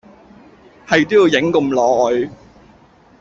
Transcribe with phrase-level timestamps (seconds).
[0.87, 1.61] 係都要影咁
[2.23, 2.31] 耐